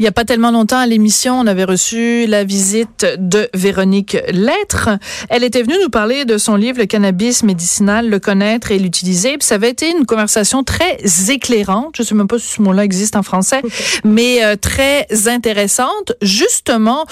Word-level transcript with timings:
Il 0.00 0.04
n'y 0.04 0.08
a 0.08 0.12
pas 0.12 0.24
tellement 0.24 0.52
longtemps 0.52 0.78
à 0.78 0.86
l'émission, 0.86 1.40
on 1.40 1.48
avait 1.48 1.64
reçu 1.64 2.26
la 2.28 2.44
visite 2.44 3.04
de 3.18 3.48
Véronique 3.52 4.16
Lettre. 4.28 4.90
Elle 5.28 5.42
était 5.42 5.60
venue 5.60 5.74
nous 5.82 5.88
parler 5.88 6.24
de 6.24 6.38
son 6.38 6.54
livre 6.54 6.78
Le 6.78 6.86
cannabis 6.86 7.42
médicinal, 7.42 8.08
le 8.08 8.20
connaître 8.20 8.70
et 8.70 8.78
l'utiliser. 8.78 9.38
ça 9.40 9.56
avait 9.56 9.70
été 9.70 9.90
une 9.90 10.06
conversation 10.06 10.62
très 10.62 10.98
éclairante. 11.30 11.96
Je 11.96 12.02
ne 12.02 12.06
sais 12.06 12.14
même 12.14 12.28
pas 12.28 12.38
si 12.38 12.46
ce 12.46 12.62
mot-là 12.62 12.84
existe 12.84 13.16
en 13.16 13.24
français, 13.24 13.60
mais 14.04 14.44
euh, 14.44 14.54
très 14.54 15.08
intéressante, 15.26 16.12
justement 16.22 17.04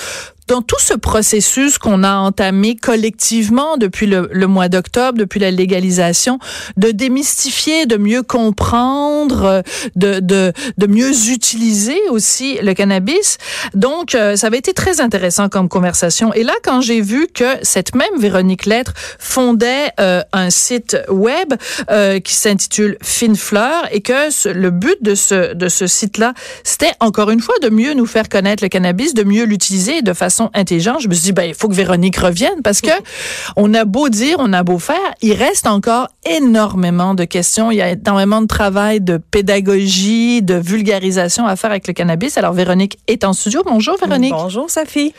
dans 0.48 0.62
tout 0.62 0.78
ce 0.78 0.94
processus 0.94 1.78
qu'on 1.78 2.04
a 2.04 2.14
entamé 2.14 2.76
collectivement 2.76 3.76
depuis 3.76 4.06
le, 4.06 4.46
mois 4.46 4.68
d'octobre, 4.68 5.18
depuis 5.18 5.40
la 5.40 5.50
légalisation, 5.50 6.38
de 6.76 6.90
démystifier, 6.90 7.86
de 7.86 7.96
mieux 7.96 8.22
comprendre, 8.22 9.62
de, 9.96 10.20
de, 10.20 10.52
de 10.78 10.86
mieux 10.86 11.30
utiliser 11.30 11.98
aussi 12.10 12.58
le 12.62 12.74
cannabis. 12.74 13.38
Donc, 13.74 14.14
euh, 14.14 14.36
ça 14.36 14.46
avait 14.46 14.58
été 14.58 14.72
très 14.72 15.00
intéressant 15.00 15.48
comme 15.48 15.68
conversation. 15.68 16.32
Et 16.32 16.44
là, 16.44 16.54
quand 16.62 16.80
j'ai 16.80 17.00
vu 17.00 17.26
que 17.32 17.56
cette 17.62 17.94
même 17.94 18.18
Véronique 18.18 18.66
Lettre 18.66 18.92
fondait 19.18 19.90
euh, 20.00 20.22
un 20.32 20.50
site 20.50 20.96
web 21.08 21.54
euh, 21.90 22.20
qui 22.20 22.34
s'intitule 22.34 22.98
Fine 23.02 23.36
Fleur 23.36 23.88
et 23.90 24.00
que 24.00 24.52
le 24.52 24.70
but 24.70 24.96
de 25.02 25.14
ce, 25.14 25.54
de 25.54 25.68
ce 25.68 25.86
site-là, 25.86 26.34
c'était 26.62 26.92
encore 27.00 27.30
une 27.30 27.40
fois 27.40 27.54
de 27.62 27.68
mieux 27.68 27.94
nous 27.94 28.06
faire 28.06 28.28
connaître 28.28 28.62
le 28.62 28.68
cannabis, 28.68 29.14
de 29.14 29.24
mieux 29.24 29.44
l'utiliser 29.44 30.02
de 30.02 30.12
façon 30.12 30.35
intelligent, 30.54 30.98
je 30.98 31.08
me 31.08 31.14
suis 31.14 31.24
dit, 31.24 31.32
ben, 31.32 31.44
il 31.44 31.54
faut 31.54 31.68
que 31.68 31.74
Véronique 31.74 32.16
revienne 32.16 32.62
parce 32.62 32.80
que 32.80 32.90
on 33.56 33.72
a 33.74 33.84
beau 33.84 34.08
dire, 34.08 34.36
on 34.38 34.52
a 34.52 34.62
beau 34.62 34.78
faire, 34.78 34.96
il 35.22 35.34
reste 35.34 35.66
encore 35.66 36.08
énormément 36.24 37.14
de 37.14 37.24
questions. 37.24 37.70
Il 37.70 37.76
y 37.76 37.82
a 37.82 37.90
énormément 37.90 38.40
de 38.40 38.46
travail, 38.46 39.00
de 39.00 39.16
pédagogie, 39.18 40.42
de 40.42 40.54
vulgarisation 40.54 41.46
à 41.46 41.56
faire 41.56 41.70
avec 41.70 41.86
le 41.86 41.92
cannabis. 41.92 42.38
Alors, 42.38 42.52
Véronique 42.52 42.98
est 43.06 43.24
en 43.24 43.32
studio. 43.32 43.62
Bonjour, 43.64 43.96
Véronique. 43.98 44.32
Bonjour, 44.32 44.70
Sophie. 44.70 45.14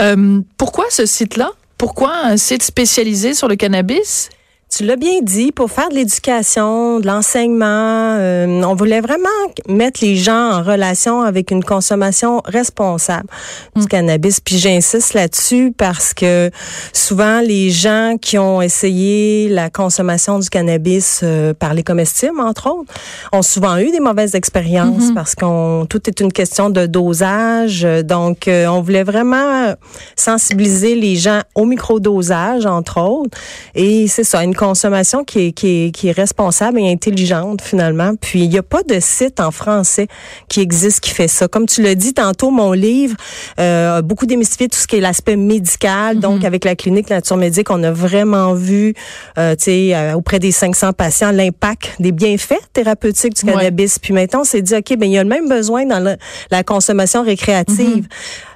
Euh, 0.00 0.40
pourquoi 0.56 0.84
ce 0.90 1.06
site-là? 1.06 1.50
Pourquoi 1.78 2.12
un 2.24 2.36
site 2.36 2.62
spécialisé 2.62 3.34
sur 3.34 3.48
le 3.48 3.56
cannabis? 3.56 4.30
Tu 4.74 4.84
l'as 4.84 4.96
bien 4.96 5.20
dit, 5.20 5.52
pour 5.52 5.70
faire 5.70 5.90
de 5.90 5.96
l'éducation, 5.96 6.98
de 6.98 7.06
l'enseignement, 7.06 8.16
euh, 8.18 8.62
on 8.64 8.74
voulait 8.74 9.02
vraiment 9.02 9.28
mettre 9.68 10.02
les 10.02 10.16
gens 10.16 10.50
en 10.50 10.62
relation 10.62 11.20
avec 11.20 11.50
une 11.50 11.62
consommation 11.62 12.40
responsable 12.46 13.28
du 13.76 13.82
mm. 13.82 13.86
cannabis. 13.88 14.40
Puis 14.40 14.56
j'insiste 14.56 15.12
là-dessus 15.12 15.74
parce 15.76 16.14
que 16.14 16.50
souvent 16.94 17.40
les 17.40 17.68
gens 17.68 18.16
qui 18.18 18.38
ont 18.38 18.62
essayé 18.62 19.50
la 19.50 19.68
consommation 19.68 20.38
du 20.38 20.48
cannabis 20.48 21.20
euh, 21.22 21.52
par 21.52 21.74
les 21.74 21.82
comestibles, 21.82 22.40
entre 22.40 22.70
autres, 22.70 22.94
ont 23.30 23.42
souvent 23.42 23.76
eu 23.76 23.90
des 23.90 24.00
mauvaises 24.00 24.34
expériences 24.34 25.10
mm-hmm. 25.10 25.14
parce 25.14 25.34
qu'on 25.34 25.84
tout 25.86 26.08
est 26.08 26.18
une 26.20 26.32
question 26.32 26.70
de 26.70 26.86
dosage. 26.86 27.82
Donc 28.04 28.48
euh, 28.48 28.64
on 28.68 28.80
voulait 28.80 29.04
vraiment 29.04 29.74
sensibiliser 30.16 30.94
les 30.94 31.16
gens 31.16 31.42
au 31.54 31.66
microdosage, 31.66 32.64
entre 32.64 33.02
autres. 33.02 33.36
Et 33.74 34.08
c'est 34.08 34.24
ça, 34.24 34.42
une 34.42 34.54
consommation 34.62 35.24
qui 35.24 35.46
est, 35.46 35.52
qui 35.52 35.86
est, 35.86 35.90
qui 35.90 36.08
est 36.08 36.12
responsable 36.12 36.78
et 36.78 36.88
intelligente 36.88 37.62
finalement. 37.62 38.12
Puis 38.14 38.44
il 38.44 38.48
n'y 38.48 38.58
a 38.58 38.62
pas 38.62 38.84
de 38.84 39.00
site 39.00 39.40
en 39.40 39.50
français 39.50 40.06
qui 40.48 40.60
existe 40.60 41.00
qui 41.00 41.10
fait 41.10 41.26
ça. 41.26 41.48
Comme 41.48 41.66
tu 41.66 41.82
l'as 41.82 41.96
dit 41.96 42.14
tantôt, 42.14 42.52
mon 42.52 42.70
livre 42.70 43.16
euh, 43.58 43.98
a 43.98 44.02
beaucoup 44.02 44.24
démystifié 44.24 44.68
tout 44.68 44.78
ce 44.78 44.86
qui 44.86 44.96
est 44.96 45.00
l'aspect 45.00 45.34
médical. 45.34 46.20
Donc 46.20 46.40
mhm. 46.40 46.46
avec 46.46 46.64
la 46.64 46.76
clinique 46.76 47.10
Nature 47.10 47.36
Médique, 47.36 47.70
on 47.70 47.82
a 47.82 47.90
vraiment 47.90 48.54
vu, 48.54 48.94
euh, 49.36 49.56
tu 49.56 49.64
sais, 49.64 49.96
euh, 49.96 50.14
auprès 50.14 50.38
des 50.38 50.52
500 50.52 50.92
patients, 50.92 51.32
l'impact 51.32 51.96
des 51.98 52.12
bienfaits 52.12 52.62
thérapeutiques 52.72 53.34
du 53.34 53.42
cannabis. 53.44 53.98
Puis 53.98 54.14
maintenant, 54.14 54.42
on 54.42 54.44
s'est 54.44 54.62
dit, 54.62 54.76
ok, 54.76 54.96
ben 54.96 55.06
il 55.06 55.12
y 55.12 55.18
a 55.18 55.24
le 55.24 55.28
même 55.28 55.48
besoin 55.48 55.86
dans 55.86 56.16
la 56.52 56.62
consommation 56.62 57.24
récréative. 57.24 57.96
Mhm. 57.96 58.08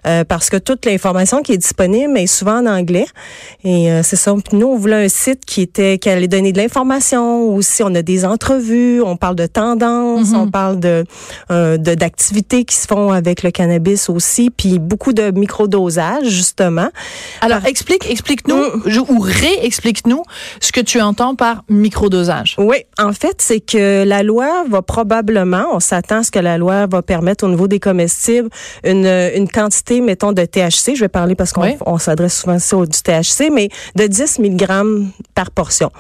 Euh, 0.07 0.25
parce 0.25 0.51
que 0.51 0.57
toute 0.57 0.87
l'information 0.87 1.43
qui 1.43 1.53
est 1.53 1.59
disponible 1.59 2.17
est 2.17 2.27
souvent 2.27 2.63
en 2.63 2.67
anglais. 2.67 3.07
Et 3.65 3.91
euh, 3.91 4.03
c'est 4.03 4.17
ça. 4.17 4.35
nous, 4.53 4.67
on 4.67 4.77
voulait 4.77 5.05
un 5.05 5.09
site 5.09 5.45
qui 5.45 5.63
était 5.63 5.99
qui 5.99 6.09
allait 6.09 6.29
donner 6.29 6.53
de 6.53 6.59
l'information. 6.59 7.49
Aussi, 7.49 7.83
on 7.83 7.95
a 7.95 8.03
des 8.03 8.25
entrevues, 8.25 9.03
on 9.03 9.17
parle 9.17 9.37
de 9.37 9.47
tendances, 9.47 10.31
mhm. 10.31 10.41
on 10.41 10.51
parle 10.51 10.79
de 10.79 11.05
euh, 11.51 11.77
d'activités 11.77 12.65
qui 12.65 12.77
se 12.77 12.87
font 12.87 13.11
avec 13.11 13.43
le 13.43 13.51
cannabis 13.51 14.09
aussi, 14.09 14.51
puis 14.51 14.79
beaucoup 14.79 15.13
de 15.13 15.31
microdosage 15.31 16.29
justement. 16.29 16.89
Alors 17.41 17.65
explique, 17.67 18.09
explique-nous 18.09 18.57
mm. 18.57 19.05
ou 19.09 19.21
réexplique-nous 19.21 20.23
ce 20.61 20.73
que 20.73 20.81
tu 20.81 21.01
entends 21.01 21.35
par 21.35 21.65
microdosage. 21.69 22.57
Oui, 22.59 22.77
en 22.99 23.13
fait, 23.13 23.37
c'est 23.41 23.61
que 23.61 24.05
la 24.05 24.23
loi 24.23 24.65
va 24.69 24.83
probablement, 24.83 25.67
on 25.73 25.81
s'attend 25.81 26.19
à 26.19 26.23
ce 26.23 26.31
que 26.31 26.39
la 26.39 26.59
loi 26.59 26.87
va 26.87 27.03
permettre 27.03 27.45
au 27.45 27.49
niveau 27.49 27.69
des 27.69 27.81
comestibles 27.81 28.51
une, 28.85 29.07
une 29.07 29.49
quantité 29.49 29.96
mettons, 30.01 30.33
de 30.33 30.45
THC, 30.45 30.95
je 30.95 31.01
vais 31.01 31.09
parler 31.09 31.35
parce 31.35 31.53
qu'on 31.53 31.99
s'adresse 31.99 32.41
souvent 32.41 32.59
au 32.73 32.87
du 32.87 33.01
THC, 33.01 33.51
mais 33.53 33.69
de 33.95 34.07
10 34.07 34.39
mg 34.39 34.67
par 35.35 35.51
portion. 35.51 35.91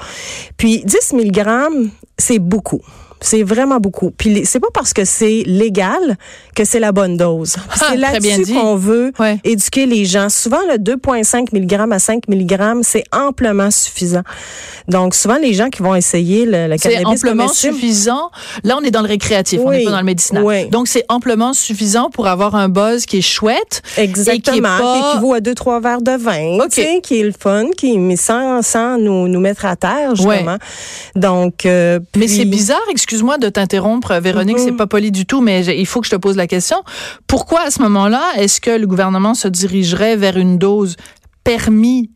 Puis 0.56 0.82
10 0.84 1.14
mg, 1.14 1.90
c'est 2.18 2.38
beaucoup. 2.38 2.80
C'est 3.20 3.42
vraiment 3.42 3.80
beaucoup. 3.80 4.10
Puis 4.10 4.44
c'est 4.44 4.60
pas 4.60 4.68
parce 4.72 4.92
que 4.92 5.04
c'est 5.04 5.42
légal 5.46 6.16
que 6.54 6.64
c'est 6.64 6.80
la 6.80 6.92
bonne 6.92 7.16
dose. 7.16 7.56
Ah, 7.70 7.88
c'est 7.90 7.96
là-dessus 7.96 8.54
qu'on 8.54 8.76
veut 8.76 9.12
éduquer 9.44 9.86
les 9.86 10.04
gens. 10.04 10.28
Souvent, 10.28 10.60
le 10.68 10.76
2,5 10.78 11.48
mg 11.52 11.92
à 11.92 11.98
5 11.98 12.28
mg, 12.28 12.80
c'est 12.82 13.04
amplement 13.12 13.70
suffisant. 13.70 14.22
Donc, 14.88 15.14
souvent, 15.14 15.36
les 15.36 15.54
gens 15.54 15.68
qui 15.68 15.82
vont 15.82 15.94
essayer 15.94 16.44
le, 16.44 16.68
le 16.68 16.76
cannabis 16.76 16.80
C'est 16.80 17.04
amplement 17.04 17.48
suffisant. 17.48 18.30
Là, 18.64 18.76
on 18.80 18.84
est 18.84 18.90
dans 18.90 19.02
le 19.02 19.08
récréatif, 19.08 19.60
on 19.64 19.70
n'est 19.70 19.84
pas 19.84 19.90
dans 19.90 19.98
le 19.98 20.04
médicinal. 20.04 20.68
Donc, 20.70 20.88
c'est 20.88 21.04
amplement 21.08 21.52
suffisant 21.52 22.10
pour 22.10 22.26
avoir 22.26 22.54
un 22.54 22.68
buzz 22.68 23.06
qui 23.06 23.18
est 23.18 23.22
chouette. 23.22 23.82
Exactement. 23.96 24.54
Et 24.54 24.60
qui, 24.60 24.60
pas... 24.60 25.10
équivaut 25.12 25.32
à 25.34 25.40
deux, 25.40 25.54
trois 25.54 25.80
verres 25.80 26.02
de 26.02 26.12
vin. 26.12 26.64
OK. 26.64 27.00
qui 27.02 27.20
est 27.20 27.24
le 27.24 27.32
fun, 27.38 27.66
qui, 27.76 27.98
mais 27.98 28.16
sans, 28.16 28.62
sans 28.62 28.98
nous, 28.98 29.28
nous 29.28 29.40
mettre 29.40 29.64
à 29.64 29.76
terre, 29.76 30.14
justement. 30.14 30.56
Donc, 31.14 31.66
euh, 31.66 31.98
Mais 32.16 32.28
c'est 32.28 32.44
bizarre, 32.44 32.82
excuse-moi 33.06 33.38
de 33.38 33.48
t'interrompre, 33.48 34.14
Véronique, 34.14 34.58
c'est 34.58 34.72
mhm. 34.72 34.78
pas 34.78 34.88
poli 34.88 35.12
du 35.12 35.26
tout, 35.26 35.40
mais 35.40 35.64
il 35.64 35.86
faut 35.86 36.00
que 36.00 36.06
je 36.08 36.10
te 36.10 36.16
pose 36.16 36.34
la 36.36 36.48
question. 36.48 36.82
Pourquoi, 37.28 37.60
à 37.60 37.70
ce 37.70 37.80
moment-là, 37.82 38.32
est-ce 38.36 38.60
que 38.60 38.72
le 38.72 38.84
gouvernement 38.88 39.34
se 39.34 39.46
dirigerait 39.46 40.16
vers 40.16 40.36
une 40.36 40.58
dose 40.58 40.96
permise 41.44 42.08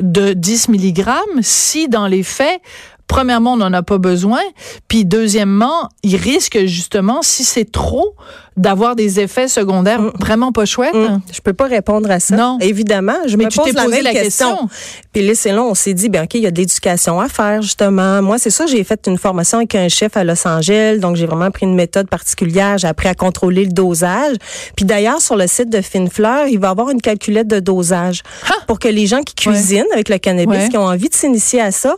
de 0.00 0.32
10 0.32 0.68
mg 0.70 1.04
si 1.42 1.88
dans 1.88 2.08
les 2.08 2.24
faits 2.24 2.60
premièrement, 3.06 3.52
on 3.52 3.58
n'en 3.58 3.72
a 3.72 3.84
pas 3.84 3.98
besoin, 3.98 4.40
puis 4.88 5.04
deuxièmement, 5.04 5.88
il 6.02 6.16
risque 6.16 6.64
justement, 6.64 7.22
si 7.22 7.44
c'est 7.44 7.70
trop, 7.70 8.16
d'avoir 8.56 8.94
des 8.94 9.20
effets 9.20 9.48
secondaires 9.48 10.00
mm. 10.00 10.12
vraiment 10.20 10.52
pas 10.52 10.64
chouettes. 10.64 10.94
Mm. 10.94 11.20
Je 11.32 11.40
peux 11.40 11.52
pas 11.52 11.66
répondre 11.66 12.10
à 12.10 12.20
ça. 12.20 12.36
Non. 12.36 12.58
Évidemment, 12.60 13.16
je 13.26 13.36
Mais 13.36 13.46
me 13.46 13.50
tu 13.50 13.58
pose 13.58 13.72
la, 13.72 13.84
posé 13.84 14.02
la 14.02 14.12
question. 14.12 14.68
Puis 15.12 15.26
là, 15.26 15.34
c'est 15.34 15.52
là, 15.52 15.62
on 15.62 15.74
s'est 15.74 15.94
dit, 15.94 16.08
bien, 16.08 16.24
OK, 16.24 16.34
il 16.34 16.42
y 16.42 16.46
a 16.46 16.50
de 16.50 16.58
l'éducation 16.58 17.20
à 17.20 17.28
faire, 17.28 17.62
justement. 17.62 18.22
Moi, 18.22 18.38
c'est 18.38 18.50
ça, 18.50 18.66
j'ai 18.66 18.84
fait 18.84 19.06
une 19.06 19.18
formation 19.18 19.58
avec 19.58 19.74
un 19.74 19.88
chef 19.88 20.16
à 20.16 20.24
Los 20.24 20.46
Angeles, 20.46 20.98
donc 20.98 21.16
j'ai 21.16 21.26
vraiment 21.26 21.50
pris 21.50 21.66
une 21.66 21.74
méthode 21.74 22.08
particulière. 22.08 22.78
J'ai 22.78 22.88
appris 22.88 23.08
à 23.08 23.14
contrôler 23.14 23.64
le 23.64 23.72
dosage. 23.72 24.36
Puis 24.76 24.84
d'ailleurs, 24.84 25.20
sur 25.20 25.36
le 25.36 25.46
site 25.46 25.70
de 25.70 25.80
Finefleur, 25.80 26.46
il 26.46 26.58
va 26.58 26.68
y 26.68 26.70
avoir 26.70 26.90
une 26.90 27.00
calculette 27.00 27.48
de 27.48 27.60
dosage 27.60 28.22
pour 28.66 28.78
que 28.78 28.88
les 28.88 29.06
gens 29.06 29.22
qui 29.22 29.34
cuisinent 29.34 29.84
avec 29.92 30.08
le 30.08 30.18
cannabis, 30.18 30.68
qui 30.68 30.76
ont 30.76 30.86
envie 30.86 31.08
de 31.08 31.14
s'initier 31.14 31.60
à 31.60 31.70
ça, 31.70 31.96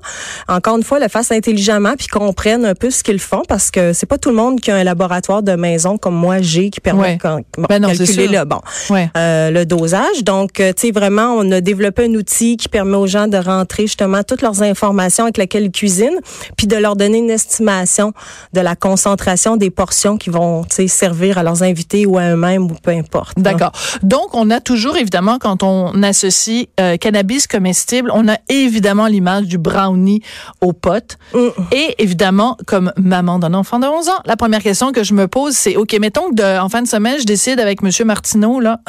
encore 0.49 0.77
une 0.77 0.83
fois, 0.83 0.99
le 0.99 1.09
fassent 1.09 1.33
intelligemment 1.33 1.95
puis 1.97 2.07
comprennent 2.07 2.65
un 2.65 2.75
peu 2.75 2.91
ce 2.91 3.03
qu'ils 3.03 3.21
font 3.21 3.43
parce 3.49 3.71
que 3.71 3.93
c'est 3.93 4.07
pas 4.07 4.19
tout 4.19 4.31
le 4.31 4.37
monde 4.37 4.61
qui 4.61 4.71
a 4.71 4.77
un 4.77 4.85
laboratoire 4.85 5.43
de 5.43 5.53
maison 5.53 5.99
comme 5.99 6.15
moi 6.15 6.41
qui 6.47 6.81
permet 6.81 7.17
de 7.17 7.67
ben 7.69 7.87
calculer 7.87 8.29
le 8.29 8.45
bon 8.45 8.61
euh, 8.91 9.51
le 9.51 9.65
dosage. 9.67 10.25
Donc, 10.25 10.61
euh, 10.61 10.73
tu 10.73 10.87
sais 10.87 10.91
vraiment, 10.93 11.35
on 11.35 11.51
a 11.53 11.61
développé 11.61 12.07
un 12.07 12.15
outil 12.15 12.57
qui 12.57 12.69
permet 12.69 12.97
aux 12.97 13.07
gens 13.07 13.29
de 13.29 13.37
rentrer 13.37 13.85
justement 13.85 14.23
toutes 14.23 14.43
leurs 14.43 14.63
informations 14.63 15.25
avec 15.25 15.37
lesquelles 15.39 15.65
ils 15.65 15.71
cuisinent, 15.71 16.21
puis 16.57 16.67
de 16.67 16.77
leur 16.77 16.97
donner 16.97 17.19
une 17.19 17.31
estimation 17.31 18.13
de 18.53 18.61
la 18.61 18.77
concentration 18.77 19.57
des 19.57 19.71
portions 19.71 20.17
qui 20.17 20.31
vont 20.31 20.65
servir 20.87 21.39
à 21.39 21.43
leurs 21.43 21.63
invités 21.63 22.07
ou 22.07 22.19
à 22.19 22.31
eux-mêmes 22.31 22.65
ou 22.65 22.75
peu 22.83 22.91
importe. 22.91 23.39
D'accord. 23.39 23.73
Donc, 24.03 24.35
on 24.35 24.51
a 24.51 24.61
toujours 24.61 24.97
évidemment 24.97 25.39
quand 25.39 25.63
on 25.63 26.03
associe 26.03 26.67
euh, 26.81 26.97
cannabis 26.97 27.47
comestible, 27.47 28.11
on 28.13 28.29
a 28.29 28.37
évidemment 28.49 29.07
l'image 29.07 29.45
du 29.45 29.59
brownie 29.59 30.23
aux 30.61 30.73
potes. 30.73 31.19
Mm. 31.35 31.49
Et 31.73 31.95
évidemment, 31.99 32.57
comme 32.67 32.93
maman 32.97 33.39
d'un 33.39 33.55
enfant 33.55 33.79
de 33.79 33.87
11 33.87 34.09
ans, 34.09 34.13
la 34.25 34.37
première 34.37 34.63
question 34.63 34.93
que 34.93 35.05
je 35.05 35.15
me 35.15 35.29
pose, 35.29 35.55
c'est 35.55 35.77
OK, 35.77 35.97
mettons 36.01 36.31
en 36.41 36.69
fin 36.69 36.83
de 36.83 36.89
semaine, 36.89 37.19
je 37.19 37.25
décide 37.25 37.61
avec 37.61 37.83
Monsieur 37.83 38.05
Martineau, 38.05 38.61
là, 38.61 38.81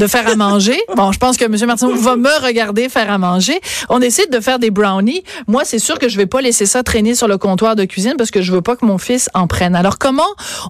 de 0.00 0.06
faire 0.06 0.26
à 0.28 0.36
manger. 0.36 0.80
Bon, 0.96 1.10
je 1.10 1.18
pense 1.18 1.36
que 1.36 1.44
M. 1.44 1.56
Martineau 1.66 1.94
va 1.96 2.14
me 2.14 2.44
regarder 2.44 2.88
faire 2.88 3.10
à 3.10 3.18
manger. 3.18 3.60
On 3.88 3.98
décide 3.98 4.30
de 4.30 4.38
faire 4.38 4.60
des 4.60 4.70
brownies. 4.70 5.24
Moi, 5.48 5.62
c'est 5.64 5.80
sûr 5.80 5.98
que 5.98 6.08
je 6.08 6.16
vais 6.16 6.26
pas 6.26 6.40
laisser 6.40 6.66
ça 6.66 6.84
traîner 6.84 7.16
sur 7.16 7.26
le 7.26 7.36
comptoir 7.36 7.74
de 7.74 7.84
cuisine 7.84 8.14
parce 8.16 8.30
que 8.30 8.42
je 8.42 8.52
veux 8.52 8.60
pas 8.60 8.76
que 8.76 8.86
mon 8.86 8.96
fils 8.96 9.28
en 9.34 9.48
prenne. 9.48 9.74
Alors, 9.74 9.98
comment 9.98 10.22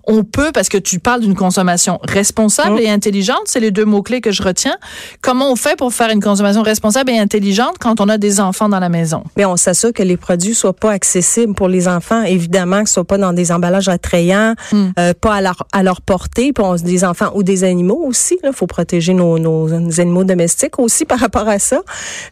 on 0.04 0.24
peut, 0.24 0.50
parce 0.52 0.70
que 0.70 0.78
tu 0.78 0.98
parles 0.98 1.20
d'une 1.20 1.34
consommation 1.34 2.00
responsable 2.02 2.80
et 2.80 2.88
intelligente, 2.88 3.42
c'est 3.44 3.60
les 3.60 3.70
deux 3.70 3.84
mots-clés 3.84 4.22
que 4.22 4.32
je 4.32 4.42
retiens. 4.42 4.76
Comment 5.20 5.52
on 5.52 5.56
fait 5.56 5.76
pour 5.76 5.92
faire 5.92 6.08
une 6.08 6.22
consommation 6.22 6.62
responsable 6.62 7.10
et 7.10 7.18
intelligente 7.18 7.74
quand 7.78 8.00
on 8.00 8.08
a 8.08 8.16
des 8.16 8.40
enfants 8.40 8.70
dans 8.70 8.80
la 8.80 8.88
maison? 8.88 9.24
Mais 9.36 9.44
on 9.44 9.56
s'assure 9.56 9.92
que 9.92 10.02
les 10.02 10.16
produits 10.16 10.54
soient 10.54 10.72
pas 10.72 10.92
accessibles 10.92 11.54
pour 11.54 11.68
les 11.68 11.86
enfants. 11.86 12.22
Évidemment, 12.22 12.82
que 12.82 12.88
ce 12.88 12.94
soit 12.94 13.04
pas 13.04 13.18
dans 13.18 13.34
des 13.34 13.52
emballages 13.52 13.88
attrayants, 13.88 14.54
euh, 14.72 15.12
pas 15.20 15.34
à 15.34 15.40
leur, 15.42 15.66
à 15.72 15.82
leur 15.82 16.00
portée, 16.00 16.52
on, 16.58 16.76
des 16.76 17.04
enfants 17.04 17.30
ou 17.34 17.42
des 17.42 17.64
animaux 17.64 18.02
aussi. 18.06 18.38
Il 18.42 18.52
faut 18.52 18.66
protéger 18.66 19.03
nos, 19.12 19.38
nos, 19.38 20.00
animaux 20.00 20.24
domestiques 20.24 20.78
aussi 20.78 21.04
par 21.04 21.18
rapport 21.18 21.48
à 21.48 21.58
ça. 21.58 21.82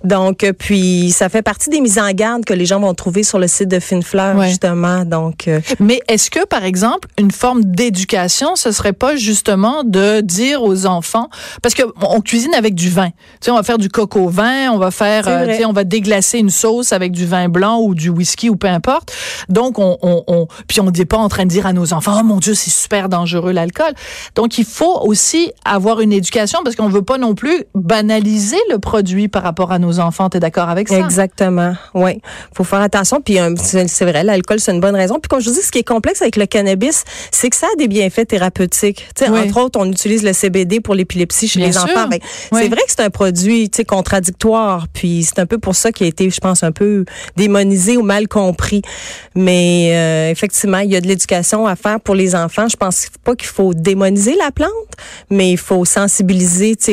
Donc, 0.05 0.45
euh, 0.45 0.53
puis 0.53 1.11
ça 1.11 1.29
fait 1.29 1.43
partie 1.43 1.69
des 1.69 1.81
mises 1.81 1.99
en 1.99 2.11
garde 2.13 2.45
que 2.45 2.55
les 2.55 2.65
gens 2.65 2.81
vont 2.81 2.95
trouver 2.95 3.23
sur 3.23 3.39
le 3.39 3.49
site 3.49 3.69
de 3.69 3.81
Finefleur, 3.81 4.37
Ouais. 4.37 4.49
justement. 4.49 5.05
Donc, 5.05 5.49
euh, 5.49 5.61
Mais 5.81 6.01
est-ce 6.09 6.31
que, 6.31 6.47
par 6.47 6.65
exemple, 6.65 7.09
une 7.19 7.31
forme 7.31 7.65
d'éducation, 7.65 8.57
ce 8.57 8.73
serait 8.73 8.93
pas 8.95 9.17
justement 9.17 9.85
de 9.85 10.21
dire 10.21 10.63
aux 10.63 10.87
enfants, 10.87 11.29
parce 11.61 11.75
que 11.75 11.83
on 12.01 12.21
cuisine 12.21 12.55
avec 12.55 12.75
du 12.75 12.89
vin. 12.89 13.09
Tu 13.11 13.15
sais, 13.43 13.51
on 13.51 13.57
va 13.57 13.63
faire 13.63 13.79
du 13.79 13.89
coco 13.89 14.21
au 14.21 14.29
vin, 14.29 14.71
on 14.71 14.79
va 14.79 14.91
faire, 14.91 15.27
euh, 15.29 15.47
tu 15.47 15.57
sais, 15.57 15.65
on 15.65 15.73
va 15.73 15.85
déglacer 15.85 16.39
une 16.39 16.51
sauce 16.51 16.93
avec 16.93 17.13
du 17.13 17.27
vin 17.27 17.49
blanc 17.49 17.81
ou 17.81 17.95
du 17.95 18.09
whisky 18.09 18.49
ou 18.49 18.57
peu 18.57 18.69
importe. 18.69 19.13
Donc, 19.49 19.79
on, 19.79 19.99
on, 20.03 20.23
on 20.29 20.47
puis 20.69 20.81
on 20.81 20.91
n'est 20.91 21.05
pas 21.05 21.17
en 21.19 21.29
train 21.29 21.45
de 21.45 21.51
dire 21.51 21.67
à 21.67 21.73
nos 21.73 21.93
enfants, 21.93 22.17
oh 22.21 22.23
mon 22.25 22.37
Dieu, 22.39 22.55
c'est 22.55 22.71
super 22.71 23.09
dangereux 23.09 23.53
l'alcool. 23.53 23.93
Donc, 24.35 24.59
il 24.59 24.65
faut 24.65 25.01
aussi 25.03 25.53
avoir 25.65 26.01
une 26.01 26.13
éducation 26.13 26.62
parce 26.64 26.76
qu'on 26.76 26.88
veut 26.88 27.03
pas 27.03 27.19
non 27.19 27.35
plus 27.35 27.64
banaliser 27.75 28.56
le 28.70 28.79
produit 28.79 29.29
par 29.29 29.43
rapport 29.43 29.73
à 29.73 29.79
nos 29.79 29.99
enfants. 30.00 30.29
T'es 30.31 30.41
d'accord 30.41 30.69
avec 30.69 30.88
ça? 30.88 30.99
Exactement. 30.99 31.75
Oui. 31.94 32.20
Faut 32.55 32.64
faire 32.64 32.81
attention. 32.81 33.20
Puis 33.20 33.38
euh, 33.38 33.55
c'est 33.56 34.05
vrai, 34.05 34.25
l'alcool, 34.25 34.61
c'est 34.61 34.73
une 34.73 34.81
bonne 34.81 34.97
raison. 34.97 35.19
Puis 35.20 35.29
comme 35.29 35.41
je 35.41 35.49
vous 35.50 35.55
dis, 35.56 35.62
ce 35.62 35.70
qui 35.70 35.79
est 35.79 35.87
complexe 35.87 36.23
avec 36.23 36.37
le 36.37 36.47
cannabis, 36.47 37.05
c'est 37.31 37.50
que 37.50 37.56
ça 37.56 37.67
a 37.73 37.76
des 37.76 37.88
bienfaits 37.88 38.26
thérapeutiques. 38.29 39.06
Tu 39.17 39.25
sais, 39.25 39.31
Oui. 39.31 39.41
entre 39.41 39.61
autres, 39.61 39.79
on 39.81 39.91
utilise 39.91 40.23
le 40.23 40.32
CBD 40.32 40.81
pour 40.81 40.94
l'épilepsie 40.94 41.49
chez 41.49 41.59
Bien 41.59 41.69
les 41.69 41.73
sûr. 41.73 41.85
enfants. 41.85 42.09
Ben, 42.09 42.19
Oui. 42.53 42.61
C'est 42.62 42.69
vrai 42.69 42.81
que 42.87 42.91
c'est 42.91 43.00
un 43.03 43.11
produit, 43.11 43.69
tu 43.70 43.79
sais, 43.79 43.85
contradictoire. 43.85 44.87
Puis 44.93 45.25
c'est 45.25 45.38
un 45.41 45.47
peu 45.47 45.59
pour 45.59 45.75
ça 45.75 45.93
qu'il 45.93 46.05
a 46.06 46.09
été, 46.09 46.31
je 46.31 46.41
pense, 46.41 46.62
un 46.62 46.73
peu 46.73 47.05
démonisé 47.37 47.97
ou 47.97 48.03
mal 48.03 48.29
compris. 48.29 48.82
Mais 49.35 49.91
euh, 49.94 50.31
effectivement, 50.31 50.79
il 50.79 50.91
y 50.93 50.97
a 50.97 51.00
de 51.00 51.06
l'éducation 51.06 51.67
à 51.67 51.76
faire 51.76 52.00
pour 52.00 52.14
les 52.14 52.35
enfants. 52.35 52.69
Je 52.69 52.76
pense 52.76 53.06
pas 53.25 53.35
qu'il 53.35 53.49
faut 53.49 53.75
démoniser 53.75 54.35
la 54.37 54.50
plante, 54.50 54.70
mais 55.31 55.50
il 55.53 55.56
faut 55.59 55.85
sensibiliser, 55.85 56.32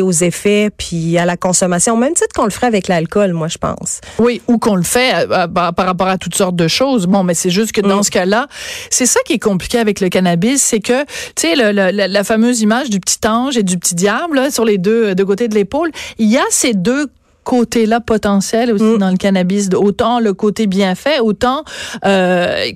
aux 0.02 0.12
effets 0.12 0.70
puis 0.76 1.18
à 1.18 1.26
la 1.26 1.38
consommation, 1.38 1.96
même 1.98 2.14
titre 2.14 2.34
qu'on 2.36 2.46
le 2.46 2.50
ferait 2.50 2.68
avec 2.68 2.88
l'alcool, 2.88 3.34
moi, 3.34 3.48
je 3.48 3.58
pense. 3.58 4.02
Oui, 4.18 4.42
ou 4.48 4.58
qu'on 4.58 4.76
le 4.76 4.84
fait 4.84 5.14
euh, 5.14 5.28
euh, 5.32 5.48
par 5.48 5.74
par 5.74 5.86
rapport 5.86 6.08
à 6.08 6.18
toutes 6.18 6.36
sortes 6.36 6.56
de 6.56 6.68
choses. 6.68 7.06
Bon, 7.08 7.24
mais 7.24 7.34
c'est 7.34 7.50
juste 7.50 7.72
que 7.72 7.82
dans 7.82 8.00
Mm. 8.00 8.04
ce 8.04 8.12
cas-là, 8.12 8.48
c'est 8.90 9.06
ça 9.06 9.20
qui 9.26 9.34
est 9.34 9.40
compliqué 9.40 9.78
avec 9.80 10.00
le 10.00 10.10
cannabis, 10.10 10.62
c'est 10.62 10.80
que, 10.80 11.04
tu 11.36 11.48
sais, 11.48 11.56
la, 11.56 12.24
fameuse 12.24 12.62
image 12.62 12.90
du 12.90 13.00
petit 13.00 13.20
ange 13.28 13.58
et 13.58 13.64
du 13.64 13.78
petit 13.78 13.96
diable 13.96 14.36
là, 14.36 14.52
sur 14.52 14.66
les 14.66 14.78
deux, 14.78 15.16
deux 15.16 15.26
côtés 15.26 15.48
de 15.48 15.56
l'épaule, 15.56 15.92
il 16.18 16.28
y 16.30 16.38
a 16.38 16.44
ces 16.50 16.74
deux 16.74 17.08
côtés-là 17.44 18.00
potentiels 18.00 18.72
aussi 18.74 18.84
Mm. 18.84 18.98
dans 18.98 19.10
le 19.12 19.18
cannabis. 19.18 19.70
Autant 19.76 20.20
le 20.20 20.34
côté 20.34 20.68
bien 20.68 20.96
fait, 20.96 21.20
autant... 21.20 21.64
Euh, 22.06 22.72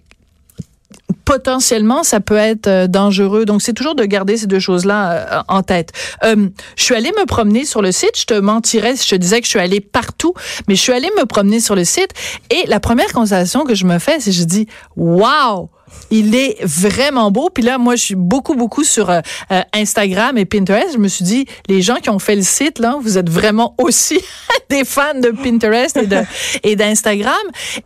potentiellement 1.25 2.03
ça 2.03 2.19
peut 2.19 2.37
être 2.37 2.67
euh, 2.67 2.87
dangereux. 2.87 3.45
Donc 3.45 3.61
c'est 3.61 3.73
toujours 3.73 3.95
de 3.95 4.03
garder 4.05 4.37
ces 4.37 4.47
deux 4.47 4.59
choses-là 4.59 5.11
euh, 5.11 5.41
en 5.47 5.63
tête. 5.63 5.91
Euh, 6.23 6.49
je 6.75 6.83
suis 6.83 6.95
allée 6.95 7.11
me 7.17 7.25
promener 7.25 7.65
sur 7.65 7.81
le 7.81 7.91
site, 7.91 8.17
je 8.17 8.25
te 8.25 8.33
mentirais 8.33 8.95
si 8.95 9.05
je 9.05 9.15
te 9.15 9.15
disais 9.15 9.39
que 9.39 9.45
je 9.45 9.51
suis 9.51 9.59
allée 9.59 9.81
partout, 9.81 10.33
mais 10.67 10.75
je 10.75 10.81
suis 10.81 10.93
allée 10.93 11.09
me 11.17 11.25
promener 11.25 11.59
sur 11.59 11.75
le 11.75 11.85
site 11.85 12.09
et 12.49 12.67
la 12.67 12.79
première 12.79 13.11
constatation 13.13 13.63
que 13.63 13.75
je 13.75 13.85
me 13.85 13.99
fais, 13.99 14.19
c'est 14.19 14.31
je 14.31 14.43
dis 14.43 14.67
waouh 14.95 15.69
il 16.11 16.35
est 16.35 16.63
vraiment 16.63 17.31
beau. 17.31 17.49
Puis 17.49 17.63
là, 17.63 17.77
moi, 17.77 17.95
je 17.95 18.03
suis 18.03 18.15
beaucoup, 18.15 18.55
beaucoup 18.55 18.83
sur 18.83 19.09
euh, 19.09 19.21
euh, 19.51 19.61
Instagram 19.73 20.37
et 20.37 20.45
Pinterest. 20.45 20.93
Je 20.93 20.97
me 20.99 21.07
suis 21.07 21.25
dit, 21.25 21.45
les 21.67 21.81
gens 21.81 21.95
qui 21.95 22.09
ont 22.09 22.19
fait 22.19 22.35
le 22.35 22.43
site, 22.43 22.79
là, 22.79 22.97
vous 23.01 23.17
êtes 23.17 23.29
vraiment 23.29 23.73
aussi 23.79 24.19
des 24.69 24.85
fans 24.85 25.19
de 25.19 25.29
Pinterest 25.29 25.97
et 25.97 26.07
de 26.07 26.21
et 26.63 26.75
d'Instagram. 26.75 27.33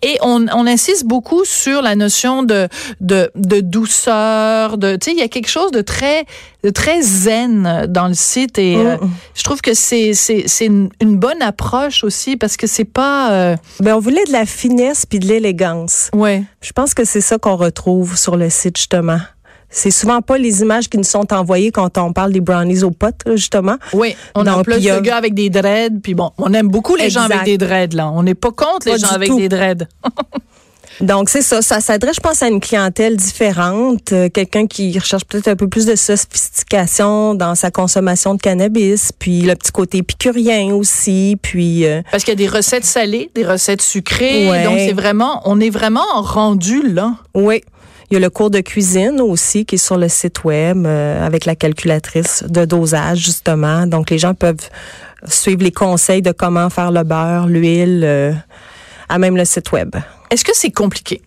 Et 0.02 0.18
on, 0.22 0.46
on 0.54 0.68
insiste 0.68 1.06
beaucoup 1.06 1.46
sur 1.46 1.82
la 1.82 1.96
notion 1.96 2.44
de 2.44 2.68
de, 3.00 3.32
de 3.36 3.62
douceur. 3.62 4.78
De, 4.78 4.96
tu 4.96 5.06
sais, 5.06 5.12
il 5.12 5.20
y 5.20 5.24
a 5.24 5.30
quelque 5.30 5.50
chose 5.50 5.72
de 5.72 5.82
très 5.82 6.26
de 6.64 6.70
très 6.72 7.02
zen 7.02 7.86
dans 7.88 8.08
le 8.08 8.14
site 8.16 8.58
et 8.58 8.76
euh, 8.78 8.98
Mm. 8.98 9.10
je 9.36 9.44
trouve 9.44 9.62
que 9.62 9.74
c'est 9.74 10.14
c'est 10.14 10.44
c'est 10.48 10.66
une, 10.66 10.90
une 11.02 11.18
bonne 11.18 11.42
approche 11.42 12.04
aussi 12.04 12.36
parce 12.36 12.58
que 12.58 12.66
c'est 12.68 12.84
pas 12.86 13.32
euh, 13.32 13.56
Ben, 13.80 13.96
on 13.96 14.00
voulait 14.00 14.26
de 14.26 14.32
la 14.32 14.46
finesse 14.46 15.06
puis 15.06 15.20
de 15.20 15.28
l'élégance. 15.28 16.10
ouais 16.16 16.44
Je 16.62 16.72
pense 16.72 16.94
que 16.94 17.06
c'est 17.06 17.22
ça 17.22 17.38
qu'on 17.38 17.56
retrouve 17.58 18.18
sur 18.18 18.36
le 18.38 18.50
site, 18.50 18.78
justement. 18.78 19.20
C'est 19.70 19.92
souvent 19.92 20.22
pas 20.22 20.38
les 20.38 20.62
images 20.62 20.88
qui 20.90 20.98
nous 20.98 21.04
sont 21.04 21.32
envoyées 21.34 21.72
quand 21.72 21.98
on 21.98 22.14
parle 22.14 22.32
des 22.32 22.40
brownies 22.40 22.84
aux 22.84 22.92
potes, 22.92 23.22
justement. 23.36 23.76
Oui, 23.94 24.16
on 24.34 24.42
a 24.48 24.56
Donc, 24.56 24.64
plus 24.64 24.76
puis, 24.76 24.86
de 24.86 24.92
euh, 24.92 25.02
gars 25.02 25.18
avec 25.18 25.34
des 25.34 25.50
dreads, 25.50 26.00
puis 26.02 26.14
bon, 26.16 26.32
on 26.38 26.54
aime 26.54 26.70
beaucoup 26.70 26.96
les 26.96 27.10
gens 27.10 27.24
avec 27.24 27.44
des 27.44 27.58
dreads, 27.58 27.94
là. 27.96 28.10
On 28.10 28.24
n'est 28.24 28.34
pas 28.34 28.52
contre 28.52 28.88
les 28.88 28.98
gens 28.98 29.10
avec 29.10 29.28
tout. 29.28 29.38
des 29.38 29.50
dreads. 29.50 29.86
Donc, 31.02 31.30
c'est 31.30 31.42
ça. 31.42 31.62
Ça 31.62 31.80
s'adresse, 31.80 32.16
je 32.16 32.22
pense, 32.22 32.42
à 32.42 32.48
une 32.48 32.60
clientèle 32.60 33.18
différente. 33.18 34.12
euh, 34.14 34.30
Quelqu'un 34.30 34.66
qui 34.66 34.98
recherche 34.98 35.26
peut-être 35.26 35.48
un 35.48 35.56
peu 35.56 35.68
plus 35.68 35.86
de 35.86 35.96
sophistication 35.96 37.36
dans 37.36 37.56
sa 37.56 37.70
consommation 37.72 38.34
de 38.34 38.42
cannabis. 38.42 39.12
Puis 39.18 39.42
le 39.42 39.56
petit 39.56 39.72
côté 39.72 40.00
épicurien 40.00 40.74
aussi. 40.74 41.38
Puis... 41.42 41.86
euh, 41.86 42.02
Parce 42.12 42.24
qu'il 42.24 42.32
y 42.32 42.44
a 42.44 42.48
des 42.48 42.48
recettes 42.48 42.86
salées, 42.86 43.30
des 43.36 43.46
recettes 43.46 43.82
sucrées. 43.82 44.50
Ouais. 44.50 44.64
Donc, 44.64 44.80
c'est 44.80 44.94
vraiment, 44.94 45.42
on 45.46 45.60
est 45.60 45.70
vraiment 45.70 46.06
rendu 46.16 46.82
là. 46.92 47.14
Oui. 47.36 47.62
Il 48.10 48.14
y 48.14 48.18
a 48.18 48.20
le 48.22 48.30
cours 48.30 48.50
de 48.50 48.62
cuisine 48.62 49.20
aussi 49.20 49.66
qui 49.66 49.76
est 49.76 49.78
sur 49.78 49.98
le 49.98 50.08
site 50.08 50.46
web 50.46 50.86
euh, 50.86 51.26
avec 51.26 51.44
la 51.46 51.56
calculatrice 51.56 52.44
de 52.48 52.64
dosage 52.64 53.18
justement. 53.20 53.86
Donc 53.86 54.10
les 54.10 54.18
gens 54.18 54.34
peuvent 54.34 54.70
suivre 55.28 55.62
les 55.62 55.74
conseils 55.74 56.22
de 56.22 56.32
comment 56.32 56.70
faire 56.70 56.92
le 56.92 57.04
beurre, 57.04 57.48
l'huile, 57.48 58.34
à 59.10 59.20
même 59.20 59.36
le 59.36 59.44
site 59.44 59.74
web. 59.74 59.94
Est-ce 60.30 60.44
que 60.44 60.56
c'est 60.56 60.72
compliqué? 60.72 61.22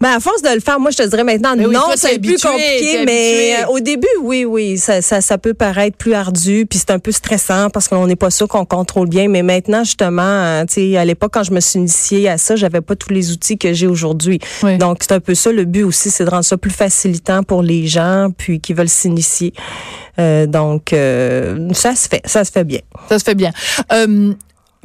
Ben 0.00 0.10
à 0.10 0.20
force 0.20 0.42
de 0.42 0.48
le 0.50 0.60
faire, 0.60 0.78
moi 0.78 0.92
je 0.92 0.98
te 0.98 1.02
dirais 1.08 1.24
maintenant 1.24 1.56
Mais 1.56 1.66
oui, 1.66 1.74
non, 1.74 1.82
c'est 1.96 2.20
plus 2.20 2.40
compliqué, 2.40 3.04
mais 3.04 3.56
euh, 3.56 3.66
au 3.70 3.80
début 3.80 4.06
oui 4.22 4.44
oui, 4.44 4.78
ça, 4.78 5.02
ça 5.02 5.20
ça 5.20 5.38
peut 5.38 5.54
paraître 5.54 5.96
plus 5.96 6.14
ardu, 6.14 6.66
puis 6.70 6.78
c'est 6.78 6.92
un 6.92 7.00
peu 7.00 7.10
stressant 7.10 7.68
parce 7.68 7.88
qu'on 7.88 8.06
n'est 8.06 8.14
pas 8.14 8.30
sûr 8.30 8.46
qu'on 8.46 8.64
contrôle 8.64 9.08
bien, 9.08 9.26
mais 9.26 9.42
maintenant 9.42 9.82
justement, 9.82 10.22
euh, 10.22 10.64
tu 10.66 10.74
sais 10.74 10.96
à 10.96 11.04
l'époque 11.04 11.32
quand 11.34 11.42
je 11.42 11.50
me 11.50 11.58
suis 11.58 11.80
initiée 11.80 12.28
à 12.28 12.38
ça, 12.38 12.54
j'avais 12.54 12.80
pas 12.80 12.94
tous 12.94 13.12
les 13.12 13.32
outils 13.32 13.58
que 13.58 13.72
j'ai 13.72 13.88
aujourd'hui. 13.88 14.38
Oui. 14.62 14.78
Donc 14.78 14.98
c'est 15.00 15.12
un 15.12 15.20
peu 15.20 15.34
ça 15.34 15.50
le 15.50 15.64
but 15.64 15.82
aussi, 15.82 16.10
c'est 16.10 16.24
de 16.24 16.30
rendre 16.30 16.44
ça 16.44 16.56
plus 16.56 16.70
facilitant 16.70 17.42
pour 17.42 17.62
les 17.62 17.88
gens 17.88 18.28
puis 18.36 18.60
qui 18.60 18.74
veulent 18.74 18.88
s'initier. 18.88 19.52
Euh, 20.20 20.46
donc 20.46 20.92
euh, 20.92 21.70
ça 21.72 21.96
se 21.96 22.08
fait, 22.08 22.22
ça 22.24 22.44
se 22.44 22.52
fait 22.52 22.64
bien. 22.64 22.80
Ça 23.08 23.18
se 23.18 23.24
fait 23.24 23.34
bien. 23.34 23.50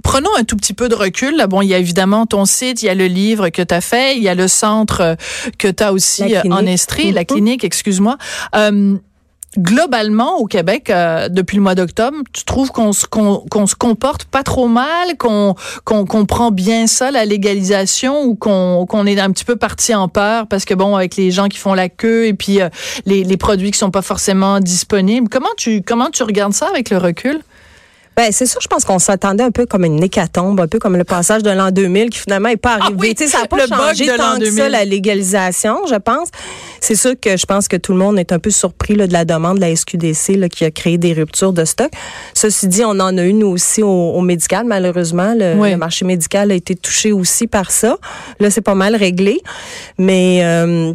Prenons 0.04 0.30
un 0.38 0.44
tout 0.44 0.56
petit 0.58 0.74
peu 0.74 0.90
de 0.90 0.96
recul. 0.96 1.36
Là, 1.36 1.48
bon, 1.48 1.62
il 1.62 1.70
y 1.70 1.74
a 1.74 1.80
évidemment 1.80 2.26
ton 2.28 2.46
site, 2.46 2.84
il 2.84 2.86
y 2.86 2.90
a 2.90 2.94
le 2.96 3.08
livre 3.08 3.50
que 3.50 3.62
tu 3.64 3.74
as 3.74 3.82
fait, 3.82 4.16
il 4.16 4.22
y 4.22 4.30
a 4.30 4.36
le 4.36 4.48
centre 4.48 5.02
euh, 5.02 5.16
que 5.58 5.68
tu 5.70 5.82
as 5.84 5.92
aussi 5.94 6.36
euh, 6.36 6.42
en. 6.52 6.66
Estrie, 6.68 7.12
la 7.12 7.22
Mhm. 7.22 7.26
clinique, 7.28 7.64
excuse-moi. 7.64 8.18
Euh, 8.56 8.96
globalement, 9.58 10.38
au 10.38 10.46
Québec, 10.48 10.90
euh, 10.90 11.30
depuis 11.30 11.58
le 11.58 11.62
mois 11.64 11.76
d'octobre, 11.76 12.18
tu 12.34 12.44
trouves 12.44 12.72
qu'on 12.72 12.92
se, 12.92 13.06
qu'on, 13.06 13.44
qu'on 13.50 13.68
se 13.68 13.76
comporte 13.76 14.26
pas 14.26 14.42
trop 14.44 14.68
mal, 14.68 15.16
qu'on, 15.18 15.56
qu'on, 15.86 16.06
qu'on 16.06 16.26
prend 16.26 16.50
bien 16.52 16.88
ça, 16.88 17.12
la 17.12 17.24
légalisation, 17.26 18.24
ou 18.24 18.36
qu'on, 18.36 18.86
qu'on 18.88 19.06
est 19.06 19.20
un 19.20 19.32
petit 19.32 19.46
peu 19.46 19.56
parti 19.56 19.94
en 19.94 20.08
peur 20.08 20.48
parce 20.48 20.66
que 20.66 20.74
bon, 20.74 20.96
avec 20.96 21.16
les 21.16 21.30
gens 21.32 21.48
qui 21.50 21.60
font 21.60 21.76
la 21.76 21.88
queue 21.90 22.26
et 22.26 22.34
puis 22.34 22.62
euh, 22.62 22.70
les, 23.06 23.24
les 23.24 23.38
produits 23.38 23.70
qui 23.72 23.78
sont 23.78 23.92
pas 23.92 24.02
forcément 24.02 24.60
disponibles. 24.60 25.30
Comment 25.30 25.54
tu, 25.56 25.82
comment 25.84 26.10
tu 26.10 26.24
regardes 26.24 26.54
ça 26.54 26.68
avec 26.68 26.90
le 26.90 26.98
recul? 26.98 27.40
Ben, 28.16 28.32
c'est 28.32 28.46
sûr, 28.46 28.62
je 28.62 28.68
pense 28.68 28.86
qu'on 28.86 29.00
s'attendait 29.00 29.44
un 29.44 29.52
peu 29.52 29.66
comme 29.66 29.84
une 29.86 30.04
hécatombe, 30.04 30.60
un 30.60 30.68
peu 30.68 30.78
comme 30.80 30.96
le 30.98 31.04
passage 31.04 31.42
de 31.44 31.50
l'an 31.50 31.72
2000 31.72 32.10
qui 32.10 32.20
finalement 32.20 32.50
est 32.50 32.58
pas 32.58 32.74
arrivé. 32.74 32.90
Ah 32.94 32.98
oui, 33.00 33.16
Tu 33.16 33.24
sais, 33.24 33.30
ça 33.32 33.42
n'a 33.42 33.48
pas 33.48 33.58
le 33.58 33.68
changé 33.68 34.06
de 34.06 34.16
tant 34.16 34.34
que 34.36 34.40
2000. 34.42 34.54
ça, 34.60 34.70
la 34.70 34.86
légalisation, 34.86 35.78
je 35.90 35.96
pense. 35.96 36.30
C'est 36.80 36.96
sûr 36.96 37.14
que 37.20 37.38
je 37.38 37.46
pense 37.46 37.68
que 37.68 37.78
tout 37.78 37.92
le 37.94 37.98
monde 37.98 38.20
est 38.20 38.32
un 38.32 38.40
peu 38.40 38.52
surpris 38.52 38.96
là, 38.96 39.08
de 39.08 39.14
la 39.14 39.26
demande 39.26 39.56
de 39.58 39.62
la 39.62 39.76
SQDC 39.76 40.36
là, 40.38 40.50
qui 40.50 40.64
a 40.66 40.72
créé 40.72 40.98
des 40.98 41.14
ruptures 41.14 41.54
de 41.54 41.66
stock. 41.66 41.92
Ceci 42.34 42.68
dit, 42.68 42.84
on 42.86 42.92
en 43.00 43.18
a 43.18 43.24
une 43.24 43.44
aussi 43.44 43.82
au, 43.82 43.88
au 44.12 44.22
médical, 44.22 44.66
malheureusement. 44.66 45.34
Le, 45.36 45.56
Oui. 45.58 45.72
le 45.72 45.78
marché 45.78 46.06
médical 46.06 46.52
a 46.52 46.56
été 46.56 46.76
touché 46.76 47.12
aussi 47.12 47.48
par 47.48 47.72
ça. 47.72 47.98
Là, 48.40 48.50
c'est 48.52 48.62
pas 48.62 48.76
mal 48.76 48.96
réglé. 48.96 49.42
Mais... 49.98 50.42
euh, 50.44 50.94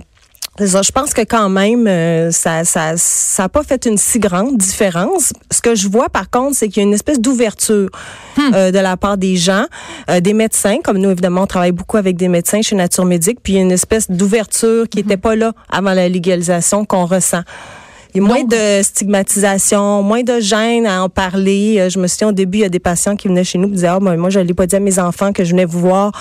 ça, 0.67 0.83
je 0.83 0.91
pense 0.91 1.15
que 1.15 1.23
quand 1.23 1.49
même, 1.49 1.87
euh, 1.87 2.31
ça 2.31 2.65
ça 2.65 2.95
ça 2.97 3.45
a 3.45 3.49
pas 3.49 3.63
fait 3.63 3.87
une 3.87 3.97
si 3.99 4.19
grande 4.19 4.57
différence. 4.57 5.33
Ce 5.51 5.61
que 5.61 5.75
je 5.75 5.89
vois 5.89 6.09
par 6.09 6.31
contre, 6.31 6.57
c'est 6.57 6.69
qu'il 6.69 6.83
y 6.83 6.87
a 6.87 6.89
une 6.89 6.95
espèce 6.95 7.21
d'ouverture 7.21 7.89
euh, 8.55 8.71
de 8.71 8.79
la 8.79 8.97
part 8.97 9.17
des 9.19 9.37
gens, 9.37 9.67
euh, 10.11 10.21
des 10.21 10.35
médecins, 10.35 10.79
comme 10.83 10.99
nous 10.99 11.11
évidemment 11.11 11.43
on 11.43 11.47
travaille 11.47 11.73
beaucoup 11.73 11.97
avec 11.97 12.17
des 12.17 12.29
médecins 12.29 12.63
chez 12.63 12.75
Nature 12.77 13.05
Médique, 13.05 13.39
puis 13.43 13.53
il 13.55 13.57
y 13.57 13.59
a 13.59 13.63
une 13.63 13.73
espèce 13.73 14.11
d'ouverture 14.11 14.89
qui 14.89 14.99
n'était 14.99 15.17
pas 15.17 15.37
là 15.37 15.53
avant 15.71 15.93
la 15.95 16.09
légalisation 16.09 16.85
qu'on 16.85 17.07
ressent. 17.07 17.43
Il 18.15 18.23
y 18.23 18.25
a 18.25 18.27
moins 18.27 18.41
Donc- 18.41 18.51
de 18.53 18.83
stigmatisation, 18.83 20.03
moins 20.03 20.23
de 20.23 20.41
gêne 20.41 20.87
à 20.87 21.03
en 21.03 21.09
parler. 21.11 21.77
Euh, 21.79 21.91
Je 21.91 21.99
me 21.99 22.07
souviens 22.07 22.29
au 22.29 22.33
début, 22.33 22.59
il 22.59 22.61
y 22.63 22.65
a 22.65 22.69
des 22.71 22.79
patients 22.79 23.17
qui 23.17 23.29
venaient 23.29 23.45
chez 23.45 23.59
nous 23.59 23.69
et 23.69 23.73
disaient, 23.73 23.89
ah, 23.89 23.99
ben, 24.01 24.17
moi, 24.17 24.31
je 24.31 24.41
l'ai 24.41 24.55
pas 24.55 24.67
dit 24.67 24.75
à 24.77 24.81
mes 24.81 24.99
enfants 24.99 25.33
que 25.33 25.45
je 25.45 25.51
venais 25.51 25.67
vous 25.67 25.79
voir. 25.81 26.13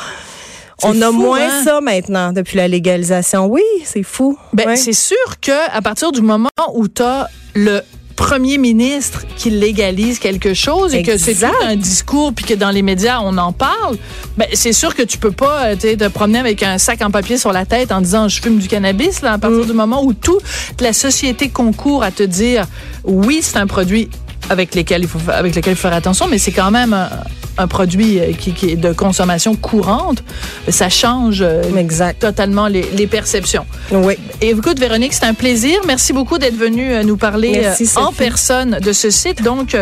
On 0.84 1.02
a 1.02 1.12
moins 1.12 1.40
hein? 1.42 1.64
ça 1.64 1.82
maintenant 1.82 2.32
depuis 2.34 2.58
la 2.58 2.68
légalisation. 2.68 3.46
Oui, 3.48 3.62
c'est 3.84 4.04
fou. 4.04 4.38
Ben, 4.54 4.68
Ouais. 4.68 4.76
c'est 4.76 4.94
sûr 4.94 5.18
que 5.42 5.70
à 5.76 5.82
partir 5.82 6.12
du 6.12 6.22
moment 6.22 6.50
où 6.74 6.88
tu 6.88 7.02
as 7.02 7.28
le 7.56 7.82
premier 8.16 8.58
ministre 8.58 9.26
qui 9.38 9.52
légalise 9.52 10.18
quelque 10.18 10.56
chose 10.56 10.96
et 10.96 11.04
que 11.04 11.18
c'est 11.18 11.38
un 11.44 11.76
discours 11.76 12.34
puis 12.34 12.46
que 12.46 12.56
dans 12.56 12.72
les 12.72 12.82
médias 12.82 13.20
on 13.24 13.38
en 13.38 13.52
parle, 13.54 13.96
ben 14.38 14.48
c'est 14.54 14.74
sûr 14.74 14.96
que 14.96 15.04
tu 15.04 15.20
peux 15.20 15.32
pas 15.32 15.66
euh, 15.68 15.76
te 15.76 16.08
promener 16.08 16.40
avec 16.40 16.64
un 16.64 16.80
sac 16.80 17.04
en 17.04 17.12
papier 17.12 17.38
sur 17.38 17.54
la 17.54 17.68
tête 17.68 17.92
en 17.92 18.02
disant 18.02 18.28
je 18.28 18.42
fume 18.42 18.58
du 18.58 18.68
cannabis 18.68 19.22
là 19.22 19.34
à 19.34 19.38
partir 19.38 19.60
Mm. 19.60 19.66
du 19.68 19.74
moment 19.74 20.04
où 20.04 20.14
toute 20.14 20.42
la 20.82 20.94
société 20.94 21.50
concourt 21.50 22.02
à 22.02 22.10
te 22.10 22.24
dire 22.24 22.66
oui, 23.04 23.40
c'est 23.44 23.58
un 23.58 23.68
produit 23.68 24.10
avec 24.50 24.74
lesquels 24.74 25.04
il 25.04 25.08
faut 25.08 25.20
fa- 25.20 25.36
avec 25.38 25.56
lequel 25.56 25.74
il 25.74 25.76
faut 25.76 25.84
faire 25.88 25.94
attention 25.98 26.26
mais 26.28 26.40
c'est 26.40 26.52
quand 26.52 26.72
même 26.72 26.94
un, 26.94 27.10
un 27.58 27.68
produit 27.68 28.20
euh, 28.20 28.34
qui, 28.34 28.54
qui 28.54 28.72
est 28.72 28.76
de 28.76 28.94
consommation 28.94 29.56
courante, 29.56 30.24
ça 30.70 30.90
change 30.90 31.42
euh, 31.42 31.62
Exact. 31.78 32.20
totalement 32.22 32.68
les, 32.68 32.86
les 32.94 33.08
perceptions. 33.08 33.66
Oui. 33.92 34.16
Et 34.42 34.50
écoute, 34.50 34.80
Véronique, 34.80 35.14
c'est 35.14 35.26
un 35.26 35.34
plaisir. 35.34 35.80
Merci 35.86 36.14
beaucoup 36.14 36.38
d'être 36.38 36.56
venue 36.58 36.92
euh, 36.92 37.04
nous 37.04 37.18
parler 37.18 37.60
Merci, 37.62 37.90
en 37.96 38.12
personne 38.12 38.80
de 38.82 38.92
ce 38.94 39.10
site. 39.10 39.42
Donc, 39.44 39.76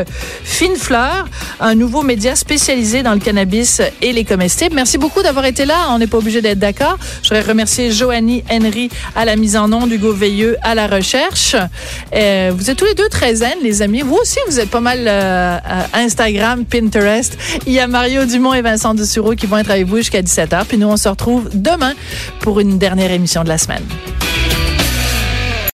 Fine 0.43 0.75
Fleur, 0.75 1.27
un 1.59 1.75
nouveau 1.75 2.01
média 2.03 2.35
spécialisé 2.35 3.03
dans 3.03 3.13
le 3.13 3.19
cannabis 3.19 3.81
et 4.01 4.13
les 4.13 4.23
comestibles. 4.23 4.75
Merci 4.75 4.97
beaucoup 4.97 5.21
d'avoir 5.21 5.45
été 5.45 5.65
là. 5.65 5.87
On 5.89 5.99
n'est 5.99 6.07
pas 6.07 6.17
obligé 6.17 6.41
d'être 6.41 6.59
d'accord. 6.59 6.97
Je 7.23 7.29
voudrais 7.29 7.47
remercier 7.49 7.91
Joanie 7.91 8.43
Henry 8.51 8.89
à 9.15 9.25
la 9.25 9.35
mise 9.35 9.55
en 9.55 9.71
onde, 9.71 9.91
Hugo 9.91 10.13
Veilleux 10.13 10.57
à 10.61 10.75
la 10.75 10.87
recherche. 10.87 11.55
Euh, 12.15 12.51
vous 12.55 12.69
êtes 12.69 12.77
tous 12.77 12.85
les 12.85 12.93
deux 12.93 13.09
très 13.09 13.35
zen, 13.35 13.53
les 13.63 13.81
amis. 13.81 14.01
Vous 14.01 14.15
aussi, 14.15 14.39
vous 14.47 14.59
êtes 14.59 14.69
pas 14.69 14.79
mal 14.81 14.99
euh, 15.07 15.57
à 15.93 15.99
Instagram, 15.99 16.65
Pinterest. 16.65 17.37
Il 17.67 17.73
y 17.73 17.79
a 17.79 17.87
Mario 17.87 18.25
Dumont 18.25 18.53
et 18.53 18.61
Vincent 18.61 18.93
Dessureau 18.93 19.33
qui 19.33 19.47
vont 19.47 19.57
être 19.57 19.71
avec 19.71 19.87
vous 19.87 19.97
jusqu'à 19.97 20.21
17h. 20.21 20.65
Puis 20.65 20.77
nous, 20.77 20.87
on 20.87 20.97
se 20.97 21.09
retrouve 21.09 21.49
demain 21.53 21.93
pour 22.41 22.59
une 22.59 22.77
dernière 22.77 23.11
émission 23.11 23.43
de 23.43 23.49
la 23.49 23.57
semaine. 23.57 23.83